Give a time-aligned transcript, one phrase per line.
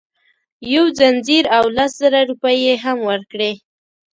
[0.73, 3.51] یو ځنځیر او لس زره روپۍ یې هم ورکړې.